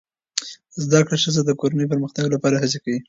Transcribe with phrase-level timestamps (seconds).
[0.83, 2.99] زده کړه ښځه د کورنۍ پرمختګ لپاره هڅې کوي